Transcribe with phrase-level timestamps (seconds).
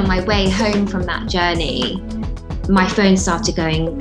[0.00, 2.02] on my way home from that journey,
[2.70, 4.00] my phone started going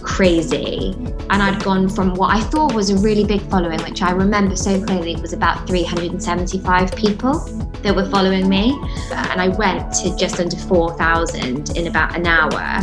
[0.00, 0.94] crazy.
[1.30, 4.54] And I'd gone from what I thought was a really big following, which I remember
[4.54, 7.40] so clearly was about 375 people
[7.82, 8.78] that were following me.
[9.10, 12.78] And I went to just under 4,000 in about an hour.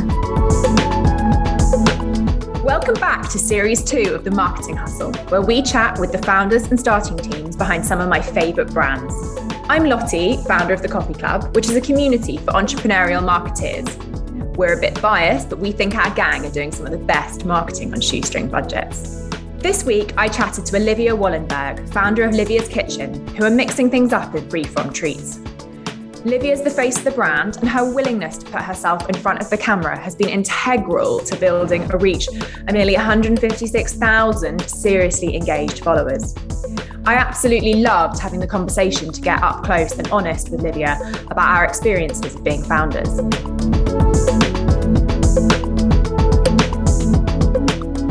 [2.62, 6.64] Welcome back to series two of The Marketing Hustle, where we chat with the founders
[6.64, 9.39] and starting teams behind some of my favourite brands.
[9.72, 13.88] I'm Lottie, founder of the Copy Club, which is a community for entrepreneurial marketeers.
[14.58, 17.46] We're a bit biased, but we think our gang are doing some of the best
[17.46, 19.30] marketing on shoestring budgets.
[19.60, 24.12] This week, I chatted to Olivia Wollenberg, founder of Livia's Kitchen, who are mixing things
[24.12, 25.38] up with free-from treats.
[26.26, 29.50] Livia's the face of the brand, and her willingness to put herself in front of
[29.50, 36.36] the camera has been integral to building a reach of nearly 156,000 seriously engaged followers.
[37.06, 41.48] I absolutely loved having the conversation to get up close and honest with Livia about
[41.48, 43.20] our experiences of being founders.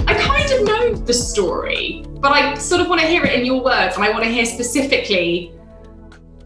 [0.07, 3.45] I kind of know the story, but I sort of want to hear it in
[3.45, 5.53] your words, and I want to hear specifically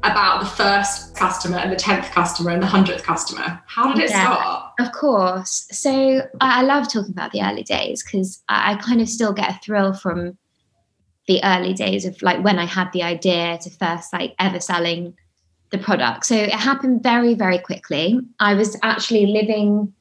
[0.04, 3.60] about the first customer and the 10th customer and the 100th customer.
[3.66, 4.72] How did it yeah, start?
[4.80, 5.66] Of course.
[5.70, 9.58] So I love talking about the early days because I kind of still get a
[9.60, 10.36] thrill from
[11.28, 15.14] the early days of like when I had the idea to first like ever selling
[15.70, 16.26] the product.
[16.26, 18.18] So it happened very, very quickly.
[18.40, 19.92] I was actually living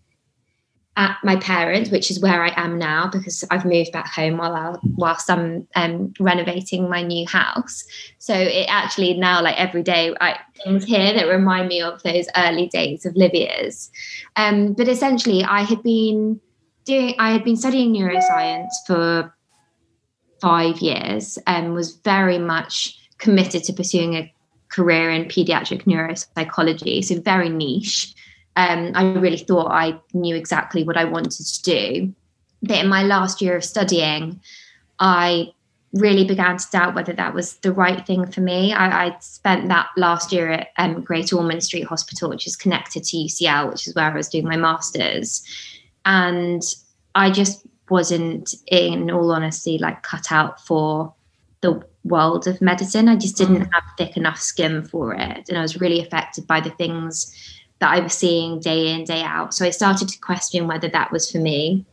[0.98, 4.54] at my parents, which is where I am now because I've moved back home while
[4.54, 7.86] I, whilst I'm um, renovating my new house.
[8.18, 12.28] So it actually now like every day I things here that remind me of those
[12.36, 13.90] early days of Livia's.
[14.36, 16.42] Um, but essentially, I had been
[16.84, 19.34] doing I had been studying neuroscience for
[20.42, 24.34] five years and was very much committed to pursuing a
[24.70, 27.04] career in pediatric neuropsychology.
[27.04, 28.14] So very niche
[28.56, 32.14] um, I really thought I knew exactly what I wanted to do.
[32.62, 34.42] But in my last year of studying,
[35.00, 35.54] I
[35.94, 38.74] really began to doubt whether that was the right thing for me.
[38.74, 43.04] I, I spent that last year at um, Great Ormond Street Hospital, which is connected
[43.06, 45.44] to UCL, which is where I was doing my master's.
[46.06, 46.62] And
[47.16, 51.14] I just wasn't, in all honesty, like cut out for
[51.62, 53.10] the world of medicine.
[53.10, 53.70] I just didn't mm.
[53.74, 55.50] have thick enough skin for it.
[55.50, 57.36] And I was really affected by the things
[57.82, 59.54] that I was seeing day in, day out.
[59.54, 61.84] So I started to question whether that was for me.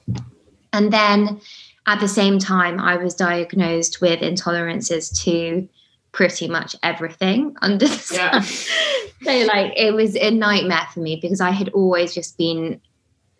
[0.72, 1.40] And then
[1.86, 5.66] at the same time, I was diagnosed with intolerances to
[6.12, 8.42] pretty much everything under the sun.
[9.22, 12.80] so, like, it was a nightmare for me because I had always just been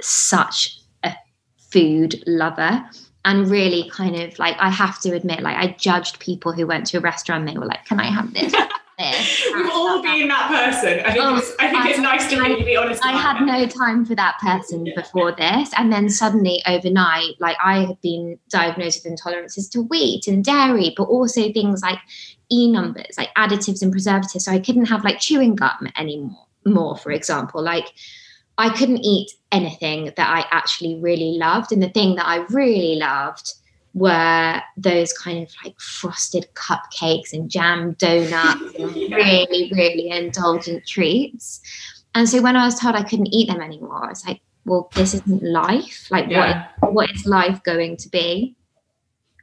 [0.00, 1.14] such a
[1.58, 2.82] food lover
[3.26, 6.86] and really kind of like I have to admit, like I judged people who went
[6.86, 8.54] to a restaurant and they were like, Can I have this?
[8.98, 11.00] We've ah, all been that person.
[11.06, 13.04] I think, oh, it's, I think I, it's nice to really be honest.
[13.04, 15.70] I had no time for that person before this.
[15.76, 20.94] And then suddenly overnight, like I had been diagnosed with intolerances to wheat and dairy,
[20.96, 21.98] but also things like
[22.50, 24.46] E numbers, like additives and preservatives.
[24.46, 27.62] So I couldn't have like chewing gum anymore, more, for example.
[27.62, 27.92] Like
[28.58, 31.70] I couldn't eat anything that I actually really loved.
[31.70, 33.54] And the thing that I really loved
[33.94, 41.60] were those kind of like frosted cupcakes and jam donuts and really, really indulgent treats.
[42.14, 44.90] And so when I was told I couldn't eat them anymore, I was like, well,
[44.94, 46.08] this isn't life.
[46.10, 46.68] Like, yeah.
[46.80, 48.54] what, what is life going to be?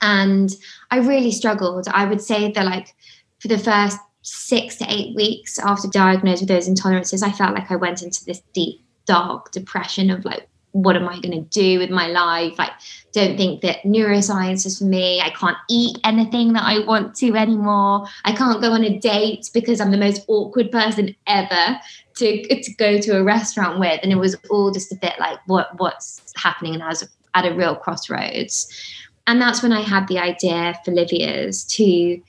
[0.01, 0.51] And
[0.91, 1.87] I really struggled.
[1.87, 2.93] I would say that, like,
[3.39, 7.71] for the first six to eight weeks after diagnosed with those intolerances, I felt like
[7.71, 11.79] I went into this deep, dark depression of like, what am I going to do
[11.79, 12.59] with my life?
[12.59, 12.71] Like,
[13.13, 15.21] don't think that neuroscience is for me.
[15.21, 18.05] I can't eat anything that I want to anymore.
[18.25, 21.79] I can't go on a date because I'm the most awkward person ever
[22.17, 24.01] to, to go to a restaurant with.
[24.03, 26.73] And it was all just a bit like, what what's happening?
[26.73, 28.67] And I was at a real crossroads.
[29.27, 32.21] And that's when I had the idea for Livia's to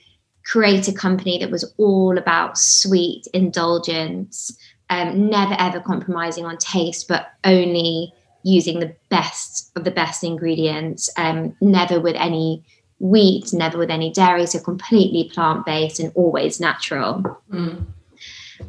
[0.45, 4.57] create a company that was all about sweet indulgence,
[4.89, 8.13] um, never ever compromising on taste, but only
[8.43, 12.63] using the best of the best ingredients, um, never with any
[12.99, 17.23] wheat, never with any dairy, so completely plant based and always natural.
[17.51, 17.85] Mm.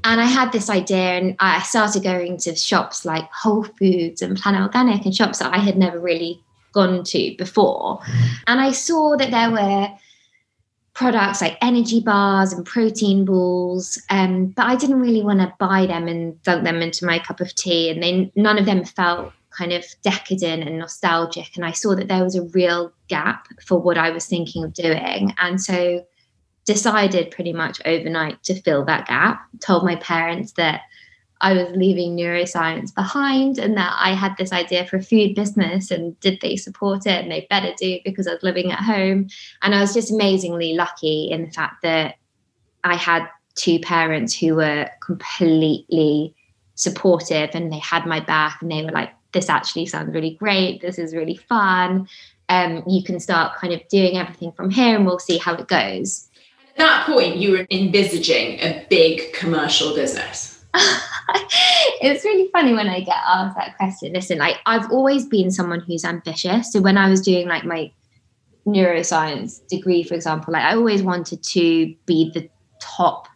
[0.05, 4.37] And I had this idea, and I started going to shops like Whole Foods and
[4.37, 6.43] Planet Organic and shops that I had never really
[6.73, 8.00] gone to before.
[8.47, 9.88] And I saw that there were
[10.93, 15.87] products like energy bars and protein balls, um, but I didn't really want to buy
[15.87, 17.88] them and dunk them into my cup of tea.
[17.88, 21.56] And they, none of them felt kind of decadent and nostalgic.
[21.56, 24.72] And I saw that there was a real gap for what I was thinking of
[24.72, 25.34] doing.
[25.38, 26.05] And so
[26.64, 30.82] decided pretty much overnight to fill that gap, told my parents that
[31.40, 35.90] I was leaving neuroscience behind and that I had this idea for a food business
[35.90, 37.22] and did they support it?
[37.22, 39.28] And they better do because I was living at home.
[39.62, 42.16] And I was just amazingly lucky in the fact that
[42.84, 46.34] I had two parents who were completely
[46.75, 50.81] supportive and they had my back and they were like, this actually sounds really great.
[50.81, 52.09] This is really fun.
[52.49, 55.69] Um, you can start kind of doing everything from here and we'll see how it
[55.69, 56.29] goes.
[56.71, 60.65] At that point, you were envisaging a big commercial business.
[62.01, 64.13] it's really funny when I get asked that question.
[64.13, 66.73] Listen, like I've always been someone who's ambitious.
[66.73, 67.91] So when I was doing like my
[68.67, 72.49] neuroscience degree, for example, like I always wanted to be the
[72.81, 73.29] top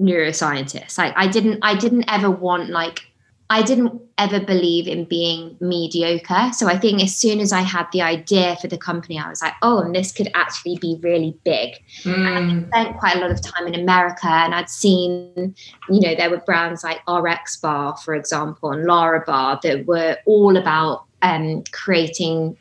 [0.00, 0.98] neuroscientist.
[0.98, 3.11] Like I didn't I didn't ever want like
[3.52, 6.52] I didn't ever believe in being mediocre.
[6.54, 9.42] So I think as soon as I had the idea for the company, I was
[9.42, 11.74] like, oh, and this could actually be really big.
[12.04, 12.26] Mm.
[12.26, 15.54] And I spent quite a lot of time in America and I'd seen,
[15.90, 20.16] you know, there were brands like RX Bar, for example, and Lara Bar that were
[20.24, 22.56] all about um, creating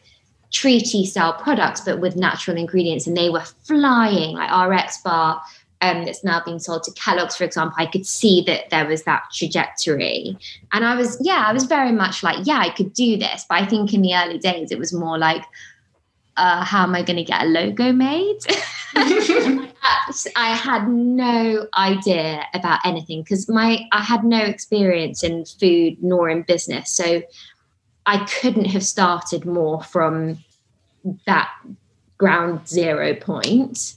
[0.51, 3.07] treaty style products, but with natural ingredients.
[3.07, 5.41] And they were flying like RX Bar
[5.81, 9.03] um, that's now being sold to Kellogg's, for example, I could see that there was
[9.03, 10.37] that trajectory.
[10.71, 13.45] And I was, yeah, I was very much like, yeah, I could do this.
[13.49, 15.43] But I think in the early days, it was more like,
[16.37, 18.39] uh, how am I going to get a logo made?
[20.35, 26.29] I had no idea about anything because my I had no experience in food nor
[26.29, 27.21] in business, so
[28.05, 30.43] I couldn't have started more from
[31.25, 31.51] that
[32.17, 33.95] ground zero point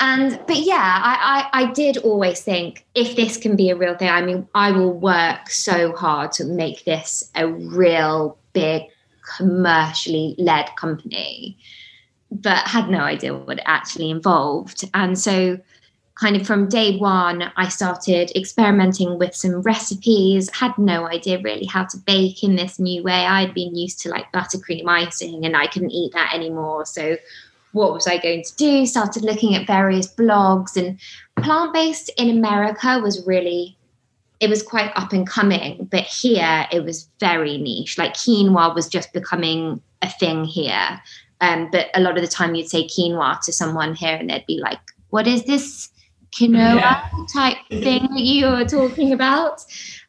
[0.00, 3.96] and but yeah I, I, I did always think if this can be a real
[3.96, 8.84] thing i mean i will work so hard to make this a real big
[9.36, 11.58] commercially led company
[12.30, 14.88] but had no idea what it actually involved.
[14.94, 15.58] And so
[16.14, 21.64] kind of from day one i started experimenting with some recipes had no idea really
[21.64, 23.24] how to bake in this new way.
[23.24, 26.84] I'd been used to like buttercream icing and i couldn't eat that anymore.
[26.84, 27.16] So
[27.72, 28.86] what was I going to do?
[28.86, 30.98] Started looking at various blogs and
[31.42, 33.76] plant based in America was really
[34.40, 37.98] it was quite up and coming, but here it was very niche.
[37.98, 41.00] Like quinoa was just becoming a thing here.
[41.42, 44.46] Um, but a lot of the time you'd say quinoa to someone here and they'd
[44.46, 44.80] be like,
[45.10, 45.90] What is this
[46.32, 47.08] quinoa yeah.
[47.34, 49.62] type thing that you are talking about?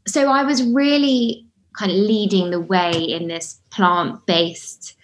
[0.08, 1.46] So I was really
[1.78, 4.96] kind of leading the way in this plant based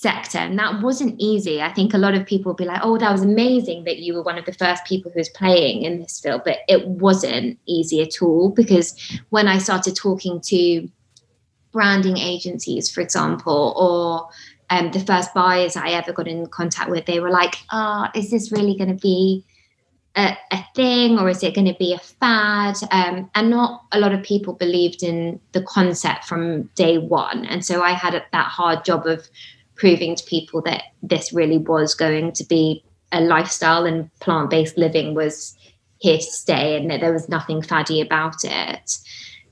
[0.00, 0.38] sector.
[0.38, 1.60] And that wasn't easy.
[1.60, 4.22] I think a lot of people be like oh that was amazing that you were
[4.22, 8.00] one of the first people who was playing in this field but it wasn't easy
[8.00, 8.94] at all because
[9.30, 10.88] when i started talking to
[11.72, 14.28] branding agencies for example or
[14.70, 18.30] um, the first buyers i ever got in contact with they were like oh is
[18.30, 19.44] this really going to be
[20.16, 22.74] a, a, thing or is it going to be a fad?
[22.90, 27.44] Um, and not a lot of people believed in the concept from day one.
[27.44, 29.28] And so i had that hard job of
[29.78, 34.76] proving to people that this really was going to be a lifestyle and plant based
[34.76, 35.56] living was
[35.98, 38.98] here to stay and that there was nothing faddy about it.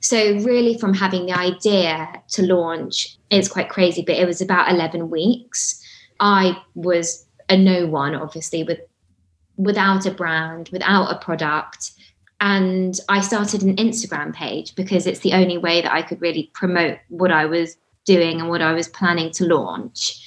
[0.00, 4.70] So, really, from having the idea to launch, it's quite crazy, but it was about
[4.70, 5.82] 11 weeks.
[6.20, 8.80] I was a no one, obviously, with
[9.56, 11.92] without a brand, without a product.
[12.40, 16.50] And I started an Instagram page because it's the only way that I could really
[16.52, 20.22] promote what I was doing and what I was planning to launch.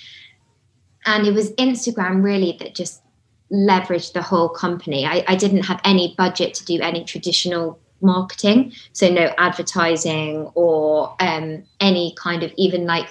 [1.06, 3.02] And it was Instagram really that just
[3.52, 5.06] leveraged the whole company.
[5.06, 11.16] I, I didn't have any budget to do any traditional marketing, so no advertising or
[11.20, 13.08] um, any kind of even like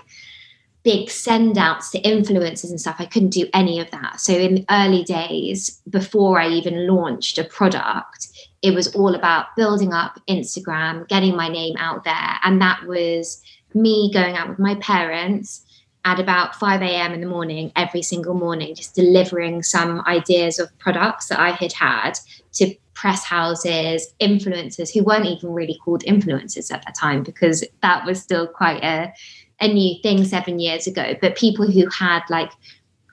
[0.84, 2.96] big send outs to influencers and stuff.
[2.98, 4.20] I couldn't do any of that.
[4.20, 8.28] So in the early days, before I even launched a product,
[8.62, 12.38] it was all about building up Instagram, getting my name out there.
[12.44, 13.42] And that was
[13.74, 15.64] me going out with my parents
[16.04, 17.12] at about 5 a.m.
[17.12, 21.72] in the morning every single morning, just delivering some ideas of products that I had
[21.72, 22.12] had
[22.54, 28.04] to press houses, influencers who weren't even really called influencers at that time because that
[28.04, 29.12] was still quite a,
[29.60, 31.14] a new thing seven years ago.
[31.20, 32.50] But people who had like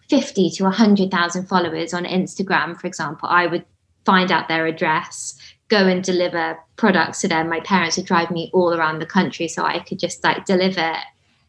[0.10, 3.66] 50 to 100,000 followers on Instagram, for example, I would
[4.06, 5.38] find out their address,
[5.78, 7.50] go and deliver products to them.
[7.50, 10.96] My parents would drive me all around the country so I could just like deliver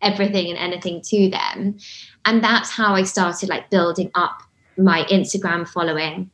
[0.03, 1.79] everything and anything to them.
[2.25, 4.43] And that's how I started like building up
[4.77, 6.31] my Instagram following.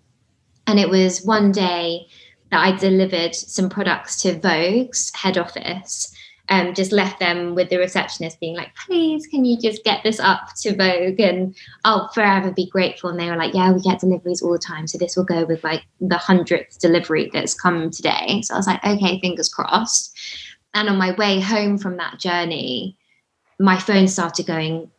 [0.66, 2.06] And it was one day
[2.50, 6.14] that I delivered some products to Vogue's head office.
[6.48, 10.18] Um, just left them with the receptionist being like, please, can you just get this
[10.18, 11.20] up to Vogue?
[11.20, 13.10] And I'll forever be grateful.
[13.10, 14.86] And they were like, yeah, we get deliveries all the time.
[14.86, 18.42] So this will go with like the hundredth delivery that's come today.
[18.42, 20.18] So I was like, okay, fingers crossed.
[20.74, 22.96] And on my way home from that journey,
[23.58, 24.90] my phone started going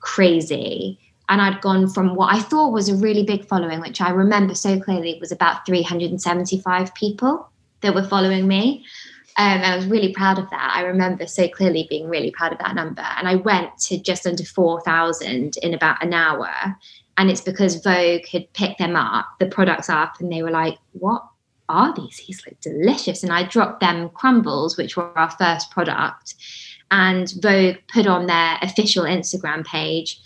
[0.00, 0.98] crazy.
[1.28, 4.54] And I'd gone from what I thought was a really big following, which I remember
[4.54, 7.48] so clearly was about 375 people
[7.80, 8.84] that were following me.
[9.38, 10.72] Um, I was really proud of that.
[10.74, 13.02] I remember so clearly being really proud of that number.
[13.02, 16.50] And I went to just under 4,000 in about an hour.
[17.16, 20.78] And it's because Vogue had picked them up, the products up, and they were like,
[20.92, 21.24] what
[21.68, 22.22] are these?
[22.26, 23.22] These look delicious.
[23.22, 26.34] And I dropped them crumbles, which were our first product.
[26.90, 30.20] And Vogue put on their official Instagram page,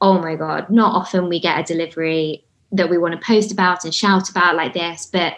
[0.00, 3.84] oh my God, not often we get a delivery that we want to post about
[3.84, 5.34] and shout about like this, but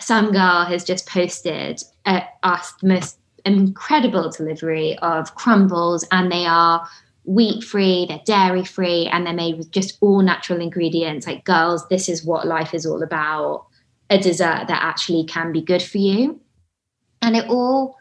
[0.00, 6.46] some girl has just posted uh, us the most incredible delivery of crumbles, and they
[6.46, 6.86] are
[7.24, 11.26] wheat free, they're dairy free, and they're made with just all natural ingredients.
[11.26, 13.66] Like, girls, this is what life is all about
[14.10, 16.40] a dessert that actually can be good for you.
[17.22, 17.96] And it all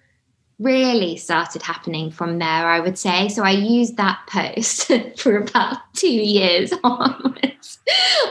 [0.63, 3.27] really started happening from there, I would say.
[3.29, 7.79] So I used that post for about two years onwards.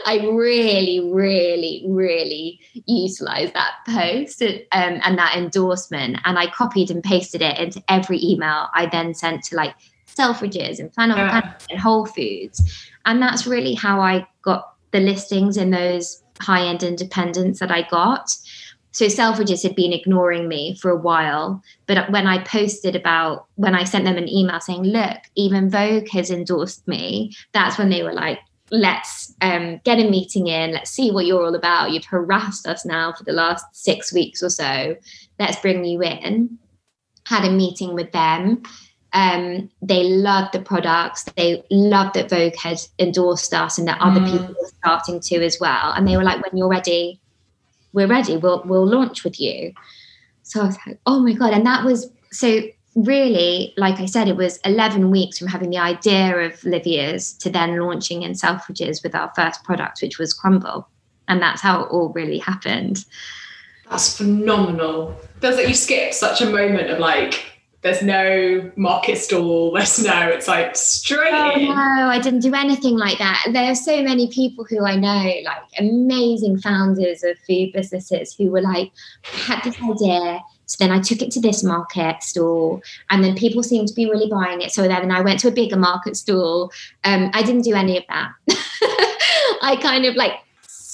[0.05, 6.17] I really, really, really utilized that post um, and that endorsement.
[6.25, 9.75] And I copied and pasted it into every email I then sent to like
[10.07, 11.53] Selfridges and Planet yeah.
[11.69, 12.89] and Whole Foods.
[13.05, 17.87] And that's really how I got the listings in those high end independents that I
[17.89, 18.29] got.
[18.93, 23.75] So Selfridges had been ignoring me for a while, but when I posted about when
[23.75, 28.03] I sent them an email saying, "Look, even Vogue has endorsed me," that's when they
[28.03, 30.73] were like, "Let's um, get a meeting in.
[30.73, 31.91] Let's see what you're all about.
[31.91, 34.95] You've harassed us now for the last six weeks or so.
[35.39, 36.59] Let's bring you in."
[37.25, 38.61] Had a meeting with them.
[39.13, 41.23] Um, they loved the products.
[41.35, 44.31] They loved that Vogue had endorsed us and that other mm.
[44.31, 45.93] people were starting to as well.
[45.93, 47.21] And they were like, when you're ready,
[47.93, 48.37] we're ready.
[48.37, 49.73] We'll we'll launch with you.
[50.43, 51.53] So I was like, oh my god!
[51.53, 52.61] And that was so
[52.95, 57.49] really, like I said, it was 11 weeks from having the idea of Livia's to
[57.49, 60.87] then launching in Selfridges with our first product, which was Crumble.
[61.27, 63.05] And that's how it all really happened.
[63.89, 65.15] That's phenomenal.
[65.39, 67.52] Does like you skip such a moment of like
[67.83, 69.71] there's no market stall.
[69.73, 71.67] There's no, it's like straight oh, in.
[71.67, 73.45] No, I didn't do anything like that.
[73.51, 78.51] There are so many people who I know, like amazing founders of food businesses who
[78.51, 78.91] were like,
[79.33, 80.41] I had this idea.
[80.65, 84.09] So then I took it to this market stall, and then people seemed to be
[84.09, 84.71] really buying it.
[84.71, 86.71] So then I went to a bigger market stall.
[87.03, 88.31] Um, I didn't do any of that.
[89.61, 90.33] I kind of like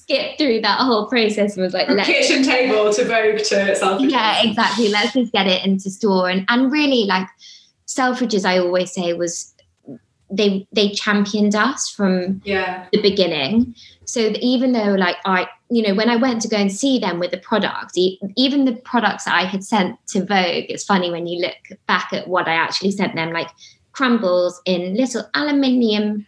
[0.09, 4.11] skip through that whole process and was like, From kitchen table to Vogue to Selfridges.
[4.11, 4.89] Yeah, exactly.
[4.89, 6.29] Let's just get it into store.
[6.29, 7.27] And and really like
[7.87, 9.53] Selfridges, I always say was
[10.31, 12.87] they they championed us from yeah.
[12.91, 13.75] the beginning.
[14.05, 17.19] So even though like I, you know, when I went to go and see them
[17.19, 17.97] with the product,
[18.35, 22.27] even the products I had sent to Vogue, it's funny when you look back at
[22.27, 23.49] what I actually sent them, like
[23.91, 26.25] crumbles in little aluminium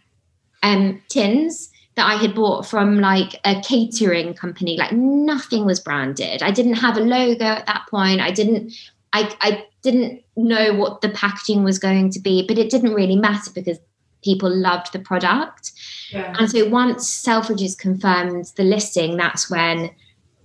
[0.62, 4.76] um, tins that I had bought from like a catering company.
[4.76, 6.42] Like nothing was branded.
[6.42, 8.20] I didn't have a logo at that point.
[8.20, 8.72] I didn't
[9.12, 13.16] I I didn't know what the packaging was going to be, but it didn't really
[13.16, 13.78] matter because
[14.22, 15.72] people loved the product.
[16.10, 16.34] Yeah.
[16.38, 19.90] And so once Selfridges confirmed the listing, that's when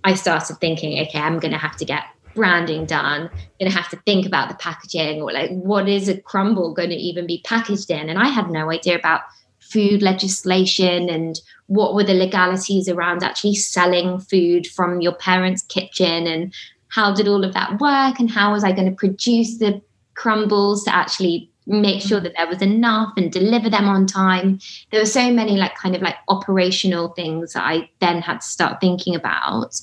[0.04, 3.22] I started thinking, okay, I'm going to have to get branding done.
[3.22, 6.74] I'm going to have to think about the packaging or like what is a crumble
[6.74, 8.08] going to even be packaged in?
[8.08, 9.22] And I had no idea about
[9.70, 16.26] food legislation and what were the legalities around actually selling food from your parents' kitchen
[16.26, 16.54] and
[16.88, 19.80] how did all of that work and how was I going to produce the
[20.14, 24.58] crumbles to actually make sure that there was enough and deliver them on time.
[24.90, 28.46] There were so many like kind of like operational things that I then had to
[28.46, 29.78] start thinking about.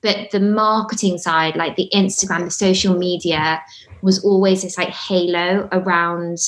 [0.00, 3.60] But the marketing side, like the Instagram, the social media,
[4.00, 6.38] was always this like halo around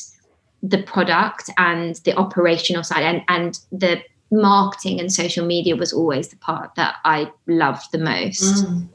[0.63, 6.29] the product and the operational side and, and the marketing and social media was always
[6.29, 8.65] the part that I loved the most.
[8.65, 8.89] Mm.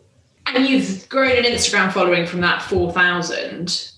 [0.47, 3.91] And you've grown an Instagram following from that 4,000,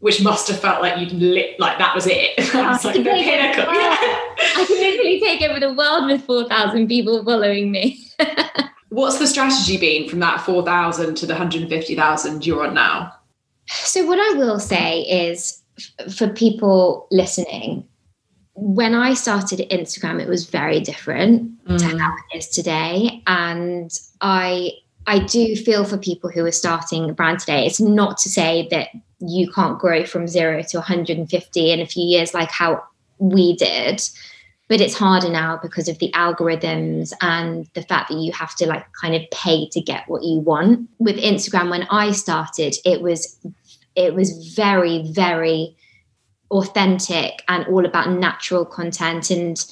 [0.00, 2.36] which must have felt like you'd lit, like that was it.
[2.52, 3.74] that was like the pinnacle.
[3.74, 3.96] Yeah.
[3.98, 8.06] I can literally take over the world with 4,000 people following me.
[8.90, 13.14] What's the strategy been from that 4,000 to the 150,000 you're on now?
[13.66, 15.59] So, what I will say is
[16.10, 17.86] for people listening,
[18.54, 21.78] when I started Instagram, it was very different mm.
[21.78, 23.22] to how it is today.
[23.26, 24.72] And I
[25.06, 27.66] I do feel for people who are starting a brand today.
[27.66, 28.88] It's not to say that
[29.20, 32.82] you can't grow from zero to 150 in a few years like how
[33.18, 34.02] we did
[34.68, 38.66] but it's harder now because of the algorithms and the fact that you have to
[38.66, 43.02] like kind of pay to get what you want with instagram when i started it
[43.02, 43.38] was
[43.96, 45.76] it was very very
[46.50, 49.30] authentic and all about natural content.
[49.30, 49.64] And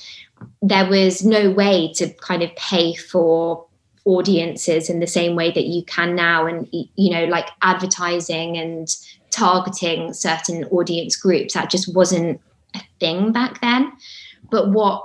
[0.62, 3.66] there was no way to kind of pay for
[4.04, 6.46] audiences in the same way that you can now.
[6.46, 8.88] And you know like advertising and
[9.30, 12.40] targeting certain audience groups that just wasn't
[12.74, 13.92] a thing back then.
[14.50, 15.04] But what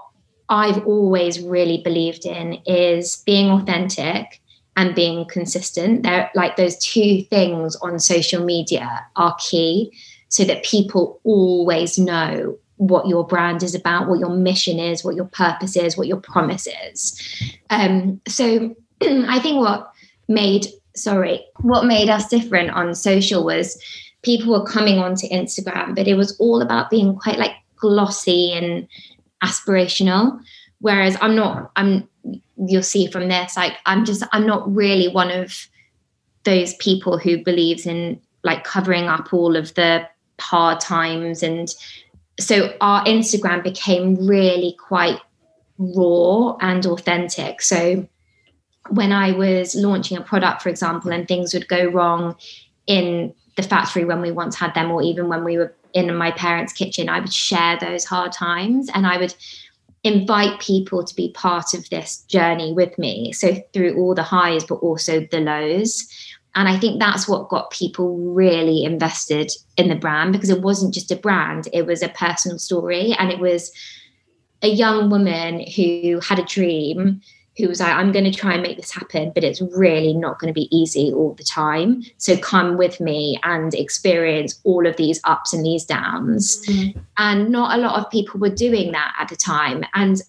[0.50, 4.41] i've always really believed in is being authentic
[4.75, 9.92] and being consistent they're like those two things on social media are key
[10.30, 15.15] so that people always know what your brand is about, what your mission is, what
[15.15, 17.53] your purpose is, what your promise is.
[17.70, 19.92] Um, so I think what
[20.27, 23.82] made sorry, what made us different on social was
[24.22, 28.88] people were coming onto Instagram, but it was all about being quite like glossy and
[29.44, 30.39] aspirational.
[30.80, 32.08] Whereas I'm not, I'm
[32.57, 35.67] you'll see from this, like I'm just I'm not really one of
[36.43, 40.07] those people who believes in like covering up all of the
[40.39, 41.74] hard times and
[42.39, 45.19] so our Instagram became really quite
[45.77, 47.62] raw and authentic.
[47.62, 48.07] So
[48.89, 52.36] when I was launching a product, for example, and things would go wrong
[52.88, 56.31] in the factory when we once had them, or even when we were in my
[56.31, 59.36] parents' kitchen, I would share those hard times and I would
[60.03, 63.31] invite people to be part of this journey with me.
[63.31, 66.07] So through all the highs, but also the lows.
[66.55, 70.93] And I think that's what got people really invested in the brand because it wasn't
[70.93, 73.13] just a brand, it was a personal story.
[73.13, 73.72] And it was
[74.62, 77.22] a young woman who had a dream
[77.57, 80.39] who was like, I'm going to try and make this happen, but it's really not
[80.39, 82.03] going to be easy all the time.
[82.17, 86.65] So come with me and experience all of these ups and these downs.
[86.65, 87.00] Mm-hmm.
[87.17, 89.83] And not a lot of people were doing that at the time.
[89.93, 90.22] And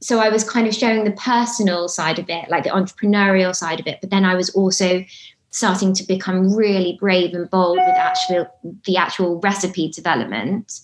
[0.00, 3.80] so I was kind of showing the personal side of it, like the entrepreneurial side
[3.80, 5.04] of it, but then I was also
[5.50, 8.46] starting to become really brave and bold with actual
[8.86, 10.80] the actual recipe development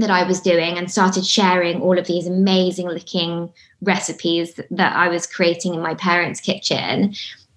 [0.00, 5.08] that I was doing and started sharing all of these amazing looking recipes that I
[5.08, 7.14] was creating in my parents' kitchen.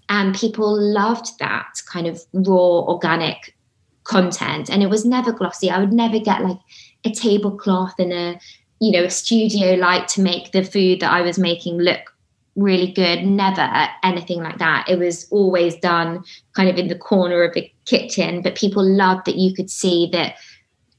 [0.09, 3.55] And people loved that kind of raw, organic
[4.03, 4.69] content.
[4.69, 5.69] And it was never glossy.
[5.69, 6.59] I would never get like
[7.05, 8.39] a tablecloth and a,
[8.79, 12.11] you know, a studio light to make the food that I was making look
[12.55, 16.21] really good never anything like that it was always done
[16.53, 20.09] kind of in the corner of the kitchen but people loved that you could see
[20.11, 20.35] that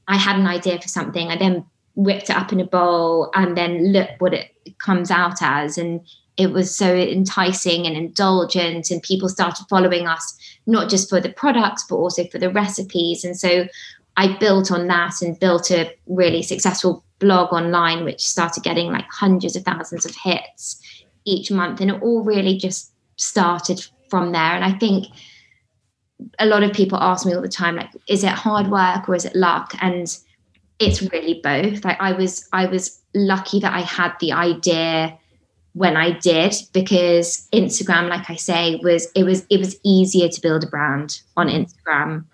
[0.07, 3.55] i had an idea for something i then whipped it up in a bowl and
[3.55, 6.01] then look what it comes out as and
[6.35, 10.35] it was so enticing and indulgent and people started following us
[10.65, 13.67] not just for the products but also for the recipes and so
[14.17, 19.05] i built on that and built a really successful blog online which started getting like
[19.09, 20.81] hundreds of thousands of hits
[21.25, 21.81] each month.
[21.81, 24.41] And it all really just started from there.
[24.41, 25.07] And I think
[26.39, 29.15] a lot of people ask me all the time, like, is it hard work or
[29.15, 29.73] is it luck?
[29.81, 30.07] And
[30.79, 31.83] it's really both.
[31.83, 35.17] Like I was I was lucky that I had the idea
[35.73, 40.41] when I did because Instagram, like I say, was it was it was easier to
[40.41, 42.25] build a brand on Instagram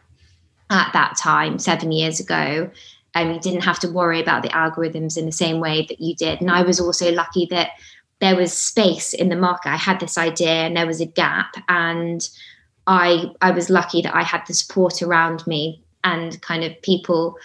[0.69, 2.69] at that time, seven years ago.
[3.15, 6.15] And you didn't have to worry about the algorithms in the same way that you
[6.15, 6.41] did.
[6.41, 7.71] And I was also lucky that
[8.21, 9.71] there was space in the market.
[9.71, 12.27] I had this idea and there was a gap and
[12.89, 17.37] I I was lucky that I had the support around me and kind of people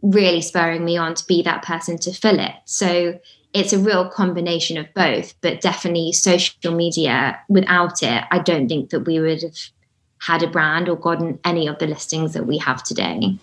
[0.00, 2.52] really spurring me on to be that person to fill it.
[2.64, 3.18] So
[3.52, 8.90] it's a real combination of both, but definitely social media without it, I don't think
[8.90, 9.58] that we would have
[10.18, 13.36] had a brand or gotten any of the listings that we have today.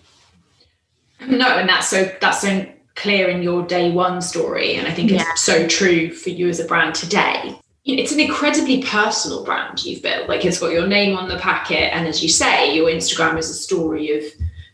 [1.26, 4.76] No, and that's so that's so clear in your day one story.
[4.76, 5.24] And I think yeah.
[5.30, 7.58] it's so true for you as a brand today.
[7.84, 10.28] It's an incredibly personal brand you've built.
[10.28, 11.94] Like it's got your name on the packet.
[11.94, 14.24] And as you say, your Instagram is a story of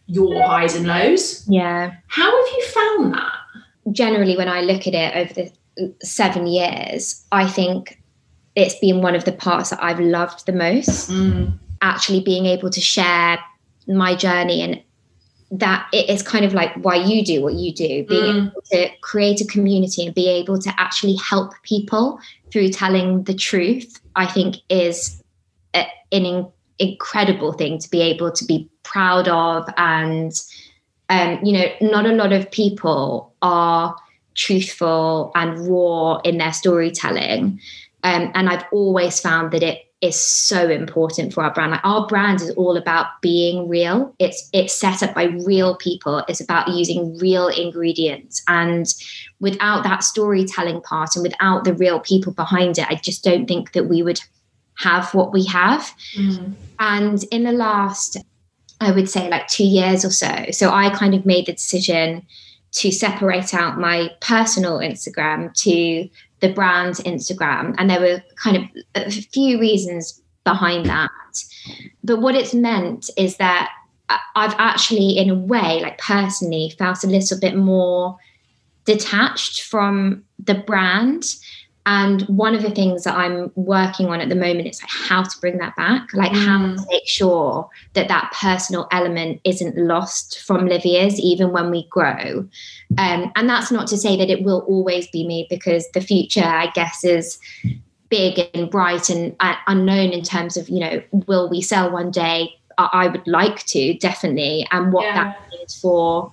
[0.06, 1.44] your highs and lows.
[1.48, 1.94] Yeah.
[2.08, 3.32] How have you found that?
[3.92, 8.02] Generally, when I look at it over the seven years, I think
[8.56, 11.10] it's been one of the parts that I've loved the most.
[11.10, 11.58] Mm.
[11.82, 13.38] Actually, being able to share
[13.86, 14.82] my journey and
[15.50, 18.50] that it is kind of like why you do what you do being mm.
[18.50, 22.18] able to create a community and be able to actually help people
[22.50, 25.22] through telling the truth i think is
[25.74, 30.32] a, an in, incredible thing to be able to be proud of and
[31.08, 33.96] um, you know not a lot of people are
[34.34, 37.60] truthful and raw in their storytelling
[38.06, 41.72] Um, and I've always found that it is so important for our brand.
[41.72, 44.14] Like our brand is all about being real.
[44.18, 46.22] It's it's set up by real people.
[46.28, 48.42] It's about using real ingredients.
[48.46, 48.86] And
[49.40, 53.72] without that storytelling part and without the real people behind it, I just don't think
[53.72, 54.20] that we would
[54.78, 55.90] have what we have.
[56.14, 56.52] Mm.
[56.78, 58.18] And in the last,
[58.80, 62.26] I would say like two years or so, so I kind of made the decision
[62.72, 67.74] to separate out my personal Instagram to the brand Instagram.
[67.78, 71.10] And there were kind of a few reasons behind that.
[72.04, 73.70] But what it's meant is that
[74.08, 78.16] I've actually, in a way, like personally, felt a little bit more
[78.84, 81.24] detached from the brand
[81.86, 85.22] and one of the things that I'm working on at the moment is like how
[85.22, 86.44] to bring that back, like mm.
[86.44, 91.86] how to make sure that that personal element isn't lost from Livia's even when we
[91.88, 92.48] grow.
[92.98, 96.44] Um, and that's not to say that it will always be me because the future,
[96.44, 97.38] I guess, is
[98.08, 102.10] big and bright and uh, unknown in terms of, you know, will we sell one
[102.10, 102.52] day?
[102.78, 104.66] I, I would like to, definitely.
[104.72, 105.14] And what yeah.
[105.14, 106.32] that means for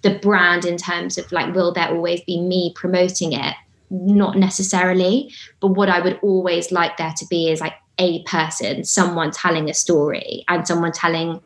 [0.00, 3.54] the brand in terms of like, will there always be me promoting it?
[3.92, 8.82] Not necessarily but what i would always like there to be is like a person
[8.84, 11.40] someone telling a story and someone telling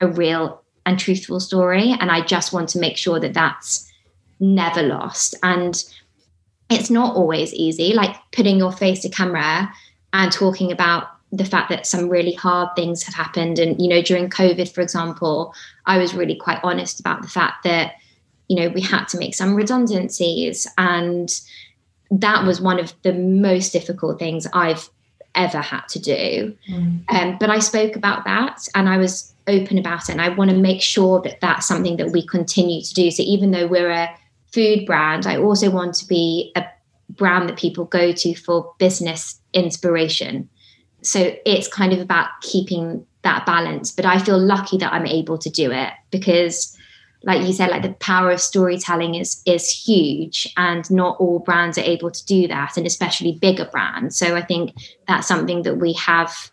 [0.00, 1.94] a real and truthful story.
[2.00, 3.90] And i just want to make sure that that's
[4.40, 5.34] never lost.
[5.42, 5.82] And
[6.70, 9.70] it's not always easy like putting your face to camera
[10.12, 13.58] and talking about the fact that some really hard things have happened.
[13.58, 15.54] And you know during covid for example
[15.86, 17.94] i was really quite honest about the fact that
[18.48, 21.40] you know we had to make some redundancies and
[22.10, 24.88] that was one of the most difficult things I've
[25.34, 26.56] ever had to do.
[26.68, 27.04] Mm.
[27.08, 30.12] Um, but I spoke about that and I was open about it.
[30.12, 33.10] And I want to make sure that that's something that we continue to do.
[33.10, 34.14] So even though we're a
[34.52, 36.64] food brand, I also want to be a
[37.10, 40.48] brand that people go to for business inspiration.
[41.02, 43.92] So it's kind of about keeping that balance.
[43.92, 46.76] But I feel lucky that I'm able to do it because
[47.22, 51.76] like you said like the power of storytelling is is huge and not all brands
[51.76, 54.16] are able to do that and especially bigger brands.
[54.16, 54.74] So i think
[55.06, 56.50] that's something that we have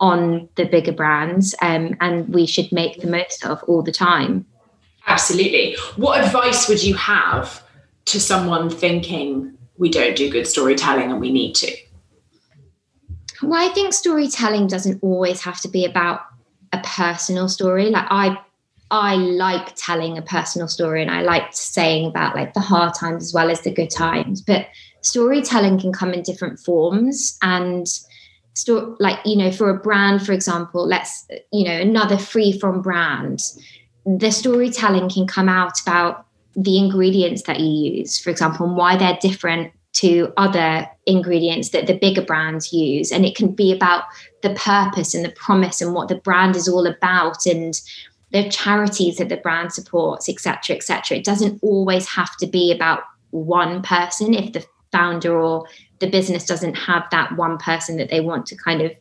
[0.00, 4.44] on the bigger brands um, and we should make the most of all the time.
[5.06, 5.76] Absolutely.
[5.94, 7.62] What advice would you have
[8.06, 11.74] to someone thinking we don't do good storytelling and we need to
[13.42, 16.20] well i think storytelling doesn't always have to be about
[16.72, 17.90] a personal story.
[17.90, 18.38] Like i
[18.92, 23.24] I like telling a personal story and I like saying about like the hard times
[23.24, 24.42] as well as the good times.
[24.42, 24.66] But
[25.00, 27.86] storytelling can come in different forms and
[28.54, 32.82] store like you know for a brand for example let's you know another free from
[32.82, 33.40] brand
[34.04, 38.94] the storytelling can come out about the ingredients that you use for example and why
[38.94, 44.04] they're different to other ingredients that the bigger brands use and it can be about
[44.42, 47.80] the purpose and the promise and what the brand is all about and
[48.32, 51.18] the charities that the brand supports, etc., etc.
[51.18, 55.66] It doesn't always have to be about one person if the founder or
[56.00, 58.92] the business doesn't have that one person that they want to kind of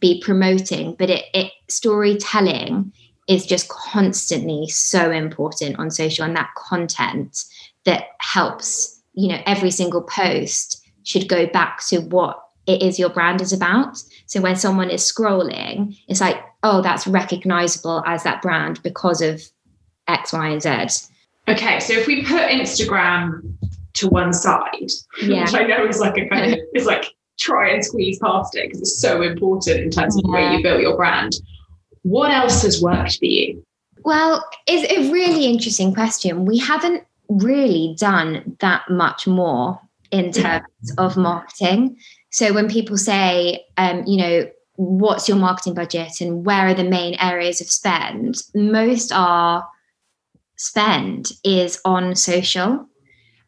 [0.00, 0.94] be promoting.
[0.98, 2.92] But it, it storytelling
[3.28, 7.44] is just constantly so important on social and that content
[7.84, 13.10] that helps, you know, every single post should go back to what it is your
[13.10, 13.96] brand is about.
[14.26, 19.42] So when someone is scrolling, it's like, oh, that's recognizable as that brand because of
[20.08, 21.08] X, Y, and Z.
[21.48, 23.54] Okay, so if we put Instagram
[23.94, 24.90] to one side,
[25.22, 25.42] yeah.
[25.42, 27.06] which I know is like a kind of it's like
[27.38, 30.30] try and squeeze past it because it's so important in terms of yeah.
[30.30, 31.34] the way you build your brand.
[32.02, 33.64] What else has worked for you?
[34.04, 36.44] Well, it's a really interesting question.
[36.44, 41.98] We haven't really done that much more in terms of marketing.
[42.36, 46.84] So when people say, um, you know, what's your marketing budget and where are the
[46.84, 49.66] main areas of spend, most are
[50.56, 52.86] spend is on social.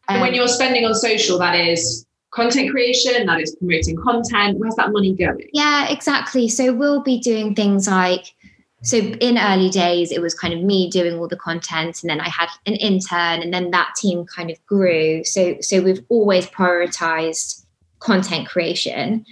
[0.07, 4.57] Um, when you're spending on social, that is content creation, that is promoting content.
[4.57, 5.47] Where's that money going?
[5.53, 6.47] Yeah, exactly.
[6.47, 8.33] So we'll be doing things like
[8.81, 12.21] so in early days it was kind of me doing all the content and then
[12.21, 16.47] i had an intern and then that team kind of grew so so we've always
[16.47, 17.65] prioritized
[17.99, 19.25] content creation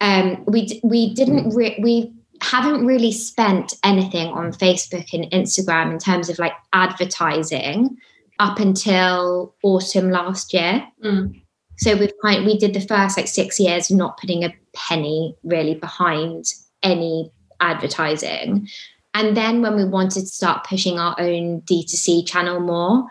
[0.00, 1.56] um, we we didn't mm.
[1.56, 7.96] re- we haven't really spent anything on Facebook and Instagram in terms of like advertising
[8.38, 10.86] up until autumn last year.
[11.02, 11.40] Mm.
[11.78, 15.74] So we've kind we did the first like six years not putting a penny really
[15.74, 18.68] behind any advertising.
[19.14, 23.06] And then when we wanted to start pushing our own D2C channel more,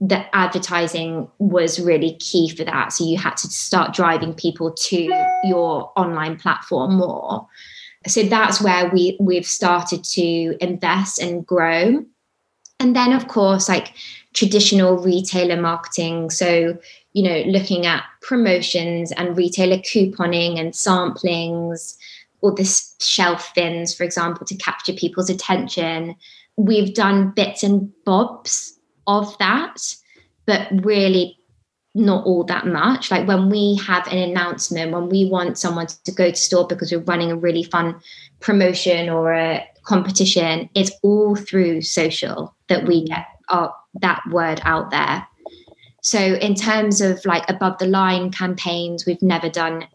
[0.00, 2.92] the advertising was really key for that.
[2.92, 7.46] So you had to start driving people to your online platform more.
[8.06, 12.04] So that's where we we've started to invest and grow.
[12.80, 13.94] And then of course, like
[14.34, 16.28] traditional retailer marketing.
[16.28, 16.76] So,
[17.12, 21.96] you know, looking at promotions and retailer couponing and samplings,
[22.42, 26.14] or this shelf thins, for example, to capture people's attention.
[26.56, 28.73] We've done bits and bobs
[29.06, 29.96] of that,
[30.46, 31.38] but really
[31.94, 33.10] not all that much.
[33.10, 36.90] Like when we have an announcement, when we want someone to go to store because
[36.90, 38.00] we're running a really fun
[38.40, 43.08] promotion or a competition, it's all through social that we mm.
[43.08, 45.26] get our, that word out there.
[46.02, 49.86] So in terms of like above the line campaigns, we've never done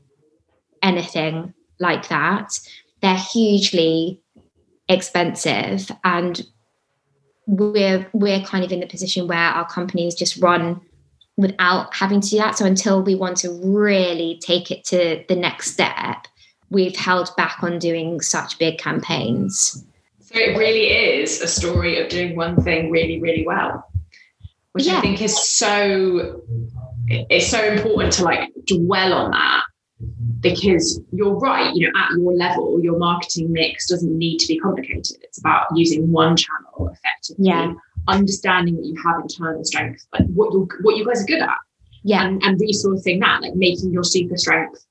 [0.82, 2.60] anything like that.
[3.02, 4.22] They're hugely
[4.88, 6.41] expensive and
[7.49, 10.79] we're we're kind of in the position where our companies just run
[11.35, 12.57] without having to do that.
[12.57, 16.27] So until we want to really take it to the next step,
[16.69, 19.83] we've held back on doing such big campaigns.
[20.19, 23.89] So it really is a story of doing one thing really, really well,
[24.73, 24.99] which yeah.
[24.99, 26.43] I think is so
[27.07, 29.63] it's so important to like dwell on that
[30.39, 34.59] because you're right, you know, at your level, your marketing mix doesn't need to be
[34.59, 35.17] complicated.
[35.21, 37.73] It's about using one channel effectively, yeah.
[38.07, 41.57] understanding that you have internal strength, like what you what you guys are good at.
[42.03, 42.25] Yeah.
[42.25, 44.85] And, and resourcing that, like making your super strength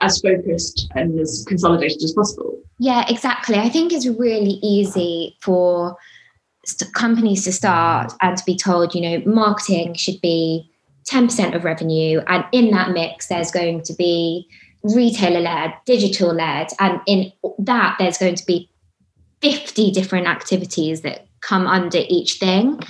[0.00, 2.58] as focused and as consolidated as possible.
[2.78, 3.56] Yeah, exactly.
[3.56, 5.96] I think it's really easy for
[6.66, 10.70] st- companies to start and to be told, you know, marketing should be
[11.08, 12.20] 10% of revenue.
[12.26, 14.48] And in that mix, there's going to be
[14.82, 16.68] retailer led, digital led.
[16.78, 18.70] And in that, there's going to be
[19.40, 22.80] 50 different activities that come under each thing.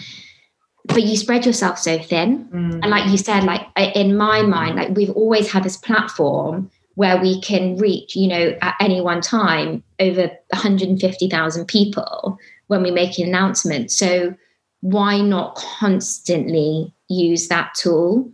[0.87, 2.47] But you spread yourself so thin.
[2.53, 2.81] Mm.
[2.83, 7.21] And like you said, like in my mind, like we've always had this platform where
[7.21, 13.19] we can reach, you know, at any one time over 150,000 people when we make
[13.19, 13.91] an announcement.
[13.91, 14.35] So
[14.81, 18.31] why not constantly use that tool?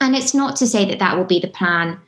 [0.00, 2.00] And it's not to say that that will be the plan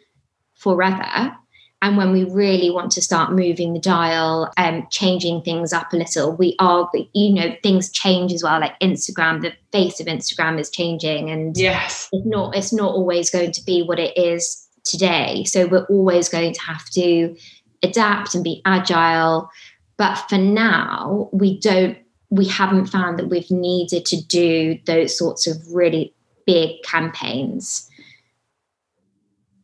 [0.54, 1.34] forever.
[1.82, 5.96] And when we really want to start moving the dial and changing things up a
[5.96, 8.60] little, we are, you know, things change as well.
[8.60, 13.30] Like Instagram, the face of Instagram is changing, and yes, it's not it's not always
[13.30, 15.44] going to be what it is today.
[15.44, 17.36] So we're always going to have to
[17.82, 19.50] adapt and be agile.
[19.98, 21.98] But for now, we don't
[22.30, 26.12] we haven't found that we've needed to do those sorts of really
[26.46, 27.88] big campaigns.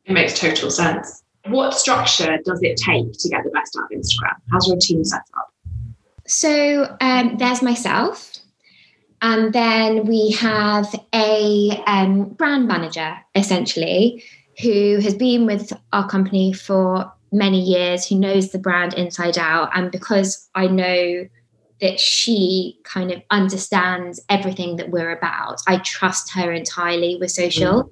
[0.04, 1.22] It makes total sense.
[1.46, 4.36] What structure does it take to get the best out of Instagram?
[4.50, 5.52] How's your team set up?
[6.26, 8.32] So um, there's myself,
[9.22, 14.22] and then we have a um, brand manager essentially
[14.60, 19.70] who has been with our company for many years, who knows the brand inside out.
[19.74, 21.26] And because I know
[21.82, 25.60] that she kind of understands everything that we're about.
[25.66, 27.90] I trust her entirely with social.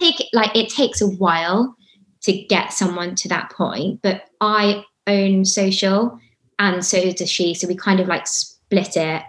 [0.00, 1.76] Take like it takes a while
[2.22, 6.18] to get someone to that point, but I own social
[6.58, 7.54] and so does she.
[7.54, 9.22] So we kind of like split it.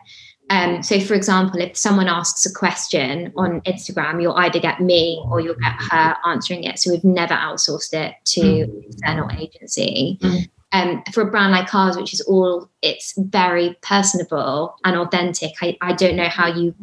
[0.50, 5.22] Um, so, for example, if someone asks a question on Instagram, you'll either get me
[5.30, 6.80] or you'll get her answering it.
[6.80, 8.84] So, we've never outsourced it to mm.
[8.86, 10.17] external agency.
[10.22, 15.54] Mm um, for a brand like ours, which is all it's very personable and authentic,
[15.62, 16.76] I, I don't know how you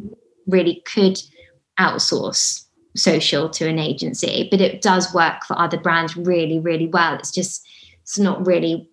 [0.47, 1.21] really could
[1.79, 2.65] outsource
[2.97, 7.15] social to an agency, but it does work for other brands really, really well.
[7.15, 7.67] It's just
[8.03, 8.89] it's not really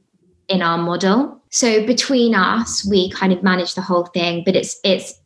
[0.47, 1.41] in our model.
[1.49, 5.19] So between us, we kind of manage the whole thing, but it's it's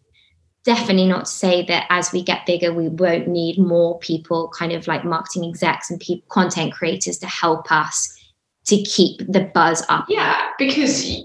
[0.64, 4.72] definitely not to say that as we get bigger, we won't need more people, kind
[4.72, 8.15] of like marketing execs and content creators to help us
[8.68, 10.06] to keep the buzz up.
[10.10, 11.24] Yeah, because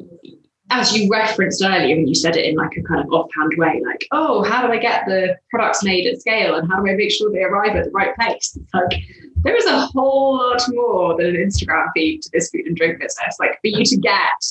[0.70, 3.82] as you referenced earlier, and you said it in like a kind of offhand way,
[3.84, 6.94] like, oh, how do I get the products made at scale and how do I
[6.94, 8.56] make sure they arrive at the right place?
[8.56, 9.02] It's like
[9.42, 13.00] there is a whole lot more than an Instagram feed to this food and drink
[13.00, 13.36] business.
[13.40, 14.44] Like for you to get,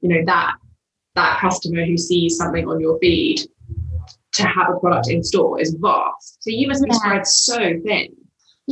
[0.00, 0.56] you know, that
[1.14, 3.42] that customer who sees something on your feed
[4.32, 6.42] to have a product in store is vast.
[6.42, 6.98] So you must be yeah.
[6.98, 8.14] spread so thin.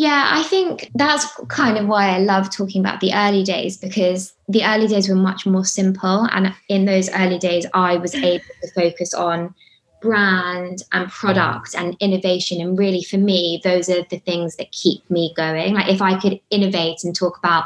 [0.00, 4.32] Yeah, I think that's kind of why I love talking about the early days because
[4.48, 6.26] the early days were much more simple.
[6.32, 9.54] And in those early days, I was able to focus on
[10.00, 12.62] brand and product and innovation.
[12.62, 15.74] And really, for me, those are the things that keep me going.
[15.74, 17.64] Like, if I could innovate and talk about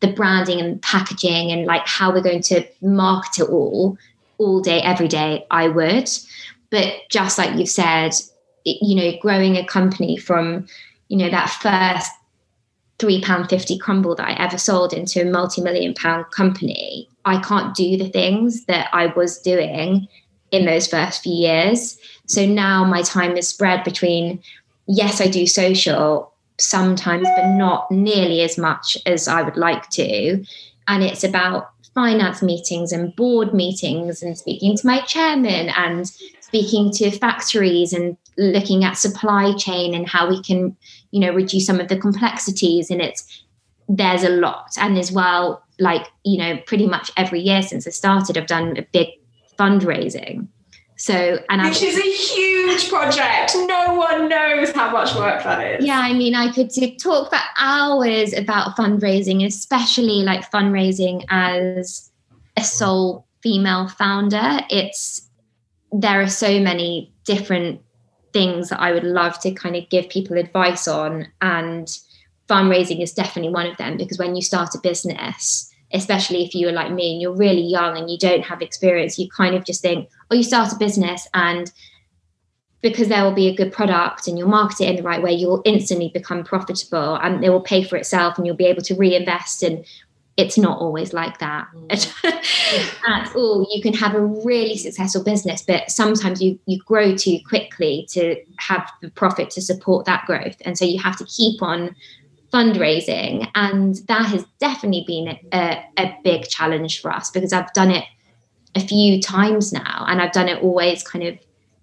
[0.00, 3.98] the branding and packaging and like how we're going to market it all
[4.38, 6.08] all day, every day, I would.
[6.70, 8.14] But just like you've said,
[8.64, 10.66] you know, growing a company from,
[11.08, 12.10] you know, that first
[12.98, 17.74] three pound fifty crumble that I ever sold into a multi-million pound company, I can't
[17.74, 20.08] do the things that I was doing
[20.50, 21.98] in those first few years.
[22.26, 24.42] So now my time is spread between
[24.86, 30.44] yes, I do social sometimes, but not nearly as much as I would like to.
[30.86, 36.10] And it's about finance meetings and board meetings and speaking to my chairman and
[36.54, 40.76] speaking to factories and looking at supply chain and how we can
[41.10, 43.42] you know reduce some of the complexities and it's
[43.88, 44.70] there's a lot.
[44.78, 48.76] And as well like you know pretty much every year since i started i've done
[48.76, 49.08] a big
[49.58, 50.46] fundraising.
[50.96, 53.56] So and which I, is a huge project.
[53.56, 55.84] No one knows how much work that is.
[55.84, 62.12] Yeah i mean i could talk for hours about fundraising especially like fundraising as
[62.56, 64.60] a sole female founder.
[64.70, 65.23] It's
[65.94, 67.80] there are so many different
[68.32, 71.28] things that I would love to kind of give people advice on.
[71.40, 71.88] And
[72.48, 76.68] fundraising is definitely one of them because when you start a business, especially if you
[76.68, 79.64] are like me and you're really young and you don't have experience, you kind of
[79.64, 81.70] just think, oh, you start a business and
[82.82, 85.32] because there will be a good product and you'll market it in the right way,
[85.32, 88.94] you'll instantly become profitable and it will pay for itself and you'll be able to
[88.96, 89.86] reinvest and
[90.36, 93.00] it's not always like that mm.
[93.08, 93.66] at all.
[93.72, 98.36] You can have a really successful business, but sometimes you you grow too quickly to
[98.58, 101.94] have the profit to support that growth, and so you have to keep on
[102.52, 107.90] fundraising, and that has definitely been a, a big challenge for us because I've done
[107.90, 108.04] it
[108.74, 111.38] a few times now, and I've done it always kind of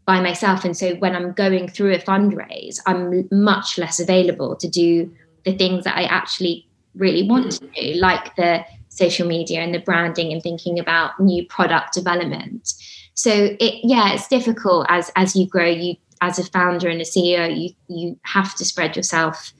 [0.05, 4.67] by myself, and so when I'm going through a fundraise, I'm much less available to
[4.67, 5.13] do
[5.45, 9.79] the things that I actually really want to do, like the social media and the
[9.79, 12.73] branding and thinking about new product development.
[13.13, 17.05] So it yeah, it's difficult as as you grow, you as a founder and a
[17.05, 19.53] CEO, you you have to spread yourself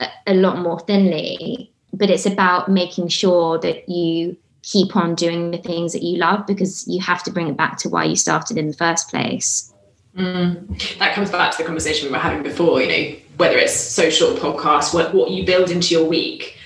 [0.00, 1.72] a, a lot more thinly.
[1.92, 6.46] But it's about making sure that you keep on doing the things that you love
[6.46, 9.72] because you have to bring it back to why you started in the first place.
[10.18, 10.98] Mm.
[10.98, 14.34] That comes back to the conversation we were having before, you know, whether it's social
[14.34, 16.56] podcast, what, what you build into your week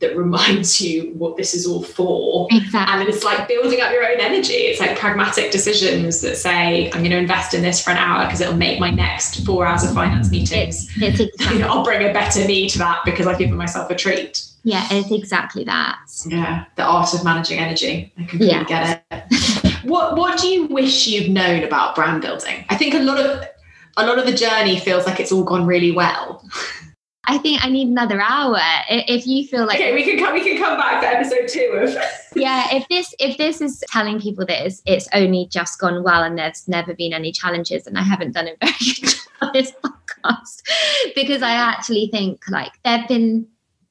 [0.00, 2.48] that reminds you what this is all for.
[2.50, 3.00] Exactly.
[3.00, 4.52] And it's like building up your own energy.
[4.52, 8.26] It's like pragmatic decisions that say, I'm going to invest in this for an hour
[8.26, 10.90] because it'll make my next four hours of finance meetings.
[10.96, 11.62] It's, it's exactly.
[11.62, 14.44] I'll bring a better me to that because I've given myself a treat.
[14.64, 15.96] Yeah, it's exactly that.
[16.26, 18.12] Yeah, the art of managing energy.
[18.18, 18.64] I completely yeah.
[18.64, 19.62] get it.
[19.86, 22.64] what What do you wish you'd known about brand building?
[22.68, 23.44] I think a lot of
[23.96, 26.44] a lot of the journey feels like it's all gone really well.
[27.28, 28.60] I think I need another hour.
[28.88, 30.32] If you feel like okay, we can come.
[30.32, 31.96] We can come back to episode two of.
[32.36, 36.22] yeah, if this if this is telling people that it's, it's only just gone well
[36.22, 39.50] and there's never been any challenges, and I haven't done a very good job on
[39.52, 40.62] this podcast
[41.14, 43.48] because I actually think like there've been